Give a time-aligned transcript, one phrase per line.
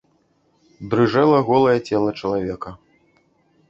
[0.93, 2.79] Дрыжэла голае цела чалавека.